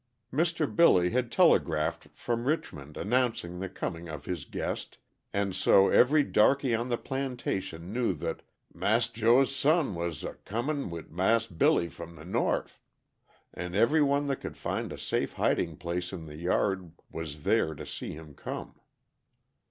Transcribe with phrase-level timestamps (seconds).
[0.33, 0.65] Mr.
[0.65, 4.97] Billy had telegraphed from Richmond announcing the coming of his guest,
[5.31, 8.41] and so every darkey on the plantation knew that
[8.73, 12.79] "Mas' Joe's son" was "a comin' wid Mas' Billy from de Norf,"
[13.53, 17.75] and every one that could find a safe hiding place in the yard was there
[17.75, 18.79] to see him come.